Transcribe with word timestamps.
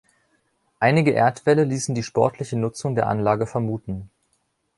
Einige 0.79 1.11
Erdwälle 1.13 1.63
ließen 1.63 1.93
die 1.93 2.01
sportliche 2.01 2.57
Nutzung 2.57 2.95
der 2.95 3.05
Anlage 3.05 3.45
vermuten. 3.45 4.09